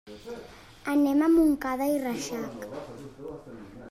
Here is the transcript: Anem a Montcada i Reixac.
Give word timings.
Anem 0.93 1.21
a 1.25 1.27
Montcada 1.33 1.89
i 1.97 1.99
Reixac. 2.05 2.65